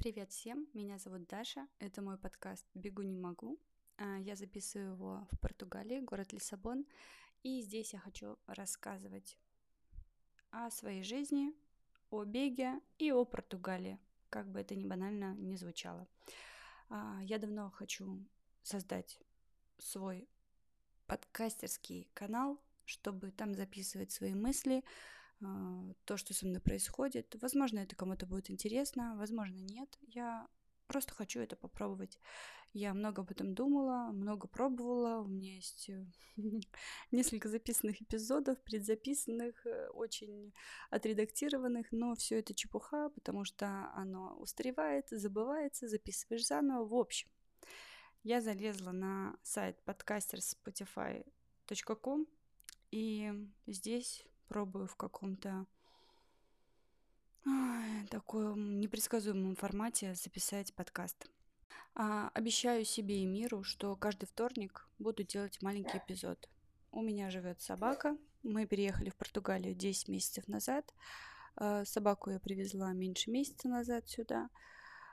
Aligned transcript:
Привет 0.00 0.30
всем, 0.30 0.66
меня 0.72 0.96
зовут 0.96 1.26
Даша, 1.26 1.68
это 1.78 2.00
мой 2.00 2.16
подкаст 2.16 2.66
«Бегу 2.72 3.02
не 3.02 3.18
могу». 3.18 3.60
А, 3.98 4.16
я 4.16 4.34
записываю 4.34 4.92
его 4.92 5.28
в 5.30 5.38
Португалии, 5.40 6.00
город 6.00 6.32
Лиссабон, 6.32 6.86
и 7.42 7.60
здесь 7.60 7.92
я 7.92 7.98
хочу 7.98 8.38
рассказывать 8.46 9.36
о 10.52 10.70
своей 10.70 11.02
жизни, 11.02 11.52
о 12.08 12.24
беге 12.24 12.80
и 12.96 13.12
о 13.12 13.26
Португалии, 13.26 13.98
как 14.30 14.48
бы 14.50 14.60
это 14.60 14.74
ни 14.74 14.86
банально 14.86 15.34
не 15.34 15.56
звучало. 15.58 16.08
А, 16.88 17.20
я 17.22 17.36
давно 17.36 17.68
хочу 17.68 18.24
создать 18.62 19.20
свой 19.76 20.26
подкастерский 21.06 22.08
канал, 22.14 22.58
чтобы 22.86 23.32
там 23.32 23.54
записывать 23.54 24.12
свои 24.12 24.32
мысли, 24.32 24.82
то, 26.04 26.16
что 26.16 26.34
со 26.34 26.46
мной 26.46 26.60
происходит. 26.60 27.34
Возможно, 27.40 27.80
это 27.80 27.96
кому-то 27.96 28.26
будет 28.26 28.50
интересно, 28.50 29.16
возможно, 29.16 29.58
нет. 29.58 29.98
Я 30.02 30.46
просто 30.86 31.14
хочу 31.14 31.40
это 31.40 31.56
попробовать. 31.56 32.18
Я 32.72 32.94
много 32.94 33.22
об 33.22 33.30
этом 33.30 33.54
думала, 33.54 34.10
много 34.12 34.46
пробовала. 34.46 35.22
У 35.22 35.28
меня 35.28 35.54
есть 35.54 35.88
э, 35.88 36.06
несколько 37.10 37.48
записанных 37.48 38.02
эпизодов, 38.02 38.62
предзаписанных, 38.62 39.66
э, 39.66 39.88
очень 39.88 40.54
отредактированных, 40.90 41.90
но 41.90 42.14
все 42.14 42.38
это 42.38 42.54
чепуха, 42.54 43.08
потому 43.10 43.44
что 43.44 43.90
оно 43.94 44.36
устаревает, 44.38 45.08
забывается, 45.10 45.88
записываешь 45.88 46.46
заново. 46.46 46.86
В 46.86 46.94
общем, 46.94 47.28
я 48.22 48.40
залезла 48.40 48.92
на 48.92 49.36
сайт 49.42 49.76
podcasterspotify.com, 49.84 52.28
и 52.92 53.32
здесь 53.66 54.24
пробую 54.50 54.88
в 54.88 54.96
каком-то 54.96 55.64
таком 58.10 58.80
непредсказуемом 58.80 59.54
формате 59.54 60.14
записать 60.16 60.74
подкаст. 60.74 61.30
А, 61.94 62.30
обещаю 62.34 62.84
себе 62.84 63.22
и 63.22 63.26
миру, 63.26 63.62
что 63.62 63.94
каждый 63.94 64.26
вторник 64.26 64.88
буду 64.98 65.22
делать 65.22 65.62
маленький 65.62 65.98
эпизод. 65.98 66.48
У 66.90 67.00
меня 67.00 67.30
живет 67.30 67.60
собака. 67.60 68.18
Мы 68.42 68.66
переехали 68.66 69.10
в 69.10 69.16
Португалию 69.16 69.76
10 69.76 70.08
месяцев 70.08 70.48
назад. 70.48 70.92
А, 71.54 71.84
собаку 71.84 72.30
я 72.30 72.40
привезла 72.40 72.92
меньше 72.92 73.30
месяца 73.30 73.68
назад 73.68 74.08
сюда. 74.08 74.50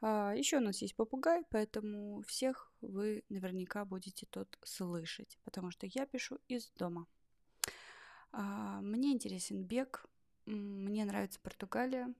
А, 0.00 0.32
еще 0.34 0.56
у 0.56 0.60
нас 0.60 0.80
есть 0.80 0.96
попугай, 0.96 1.44
поэтому 1.50 2.22
всех 2.22 2.72
вы 2.80 3.24
наверняка 3.28 3.84
будете 3.84 4.24
тут 4.24 4.58
слышать, 4.64 5.38
потому 5.44 5.70
что 5.70 5.86
я 5.86 6.06
пишу 6.06 6.38
из 6.48 6.70
дома. 6.70 7.06
А, 8.40 8.80
мне 8.82 9.10
интересен 9.12 9.64
бег, 9.64 10.06
мне 10.46 11.04
нравится 11.04 11.40
Португалия, 11.40 12.14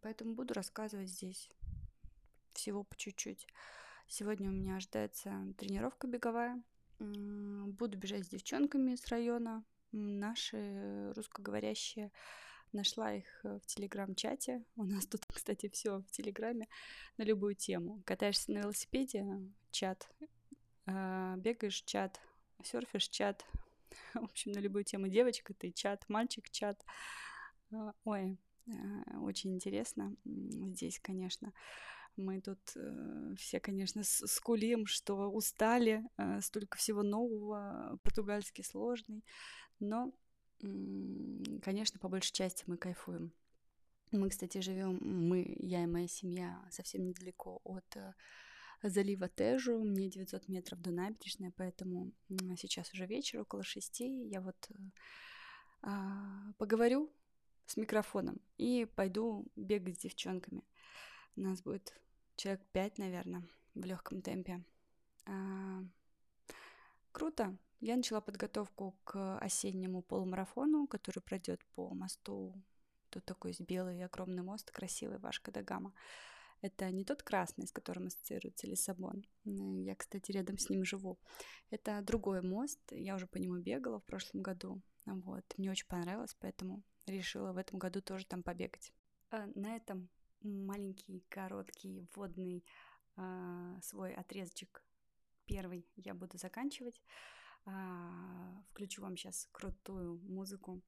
поэтому 0.00 0.34
буду 0.34 0.54
рассказывать 0.54 1.10
здесь 1.10 1.50
всего 2.54 2.84
по 2.84 2.96
чуть-чуть. 2.96 3.46
Сегодня 4.06 4.48
у 4.48 4.52
меня 4.52 4.76
ожидается 4.76 5.52
тренировка 5.58 6.06
беговая. 6.06 6.62
Буду 6.98 7.98
бежать 7.98 8.24
с 8.24 8.30
девчонками 8.30 8.94
с 8.94 9.06
района. 9.08 9.62
Наши 9.92 11.12
русскоговорящие. 11.14 12.12
Нашла 12.72 13.12
их 13.12 13.26
в 13.42 13.60
телеграм-чате. 13.66 14.64
У 14.74 14.84
нас 14.84 15.06
тут, 15.06 15.26
кстати, 15.34 15.68
все 15.68 15.98
в 15.98 16.10
телеграме 16.10 16.66
на 17.18 17.24
любую 17.24 17.54
тему. 17.54 18.02
Катаешься 18.06 18.52
на 18.52 18.60
велосипеде, 18.60 19.26
чат. 19.70 20.10
А, 20.86 21.36
бегаешь, 21.36 21.82
чат. 21.82 22.18
Серфишь, 22.64 23.10
чат. 23.10 23.44
в 24.14 24.24
общем, 24.24 24.52
на 24.52 24.58
любую 24.58 24.84
тему. 24.84 25.08
Девочка 25.08 25.54
ты, 25.54 25.72
чат, 25.72 26.04
мальчик, 26.08 26.50
чат. 26.50 26.84
А, 27.72 27.92
ой, 28.04 28.38
а, 28.66 29.20
очень 29.20 29.54
интересно 29.54 30.14
здесь, 30.24 30.98
конечно. 31.00 31.52
Мы 32.16 32.40
тут 32.40 32.58
э, 32.74 33.34
все, 33.38 33.60
конечно, 33.60 34.02
скулим, 34.02 34.86
что 34.86 35.30
устали, 35.30 36.02
э, 36.16 36.40
столько 36.40 36.76
всего 36.76 37.04
нового, 37.04 38.00
португальский 38.02 38.64
сложный, 38.64 39.24
но, 39.78 40.12
э, 40.60 40.66
конечно, 41.62 42.00
по 42.00 42.08
большей 42.08 42.32
части 42.32 42.64
мы 42.66 42.76
кайфуем. 42.76 43.32
Мы, 44.10 44.30
кстати, 44.30 44.58
живем, 44.58 44.98
мы, 45.00 45.54
я 45.60 45.84
и 45.84 45.86
моя 45.86 46.08
семья, 46.08 46.60
совсем 46.72 47.06
недалеко 47.06 47.60
от 47.62 47.84
э, 47.96 48.14
залива 48.82 49.28
Тежу, 49.28 49.78
мне 49.78 50.08
900 50.08 50.48
метров 50.48 50.80
до 50.80 50.90
набережной, 50.90 51.52
поэтому 51.56 52.12
сейчас 52.56 52.92
уже 52.92 53.06
вечер, 53.06 53.40
около 53.40 53.62
шести, 53.62 54.28
я 54.28 54.40
вот 54.40 54.70
а, 55.82 56.52
поговорю 56.58 57.12
с 57.66 57.76
микрофоном 57.76 58.40
и 58.56 58.86
пойду 58.96 59.46
бегать 59.56 59.96
с 59.96 60.02
девчонками. 60.02 60.62
У 61.36 61.40
нас 61.40 61.62
будет 61.62 62.00
человек 62.36 62.62
пять, 62.72 62.98
наверное, 62.98 63.42
в 63.74 63.84
легком 63.84 64.22
темпе. 64.22 64.64
А, 65.26 65.84
круто. 67.12 67.56
Я 67.80 67.96
начала 67.96 68.20
подготовку 68.20 68.98
к 69.04 69.38
осеннему 69.38 70.02
полумарафону, 70.02 70.88
который 70.88 71.20
пройдет 71.20 71.64
по 71.76 71.94
мосту. 71.94 72.60
Тут 73.10 73.24
такой 73.24 73.54
белый 73.60 74.04
огромный 74.04 74.42
мост, 74.42 74.70
красивый, 74.72 75.18
Вашка 75.18 75.52
да 75.52 75.62
Гама. 75.62 75.92
Это 76.60 76.90
не 76.90 77.04
тот 77.04 77.22
красный, 77.22 77.66
с 77.66 77.72
которым 77.72 78.06
ассоциируется 78.06 78.66
Лиссабон. 78.66 79.24
Я, 79.44 79.94
кстати, 79.94 80.32
рядом 80.32 80.58
с 80.58 80.68
ним 80.68 80.84
живу. 80.84 81.18
Это 81.70 82.00
другой 82.02 82.42
мост. 82.42 82.80
Я 82.90 83.14
уже 83.14 83.26
по 83.26 83.36
нему 83.36 83.58
бегала 83.58 84.00
в 84.00 84.04
прошлом 84.04 84.42
году. 84.42 84.82
Вот. 85.06 85.44
Мне 85.56 85.70
очень 85.70 85.86
понравилось, 85.86 86.36
поэтому 86.40 86.82
решила 87.06 87.52
в 87.52 87.56
этом 87.56 87.78
году 87.78 88.00
тоже 88.02 88.26
там 88.26 88.42
побегать. 88.42 88.92
А 89.30 89.46
на 89.54 89.76
этом 89.76 90.08
маленький, 90.42 91.24
короткий, 91.28 92.08
вводный 92.14 92.64
а, 93.16 93.80
свой 93.82 94.14
отрезочек 94.14 94.84
первый 95.46 95.88
я 95.96 96.14
буду 96.14 96.38
заканчивать. 96.38 97.00
А, 97.64 98.62
включу 98.70 99.02
вам 99.02 99.16
сейчас 99.16 99.48
крутую 99.52 100.20
музыку. 100.22 100.82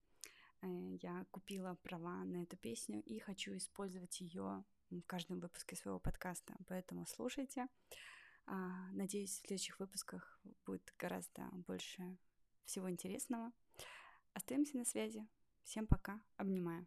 Э, 0.62 0.66
я 1.03 1.26
купила 1.31 1.75
права 1.82 2.25
на 2.25 2.43
эту 2.43 2.56
песню 2.56 3.03
и 3.03 3.19
хочу 3.19 3.56
использовать 3.56 4.21
ее 4.21 4.65
в 4.91 5.03
каждом 5.03 5.41
выпуске 5.41 5.76
своего 5.76 6.00
подкаста. 6.00 6.54
Поэтому 6.69 7.06
слушайте. 7.06 7.66
А, 8.47 8.91
надеюсь, 8.93 9.31
в 9.31 9.47
следующих 9.47 9.78
выпусках 9.78 10.41
будет 10.66 10.93
гораздо 10.98 11.48
больше 11.66 12.19
всего 12.65 12.91
интересного. 12.91 13.53
Остаемся 14.32 14.76
на 14.76 14.84
связи. 14.84 15.26
Всем 15.62 15.87
пока. 15.87 16.21
Обнимаю. 16.37 16.87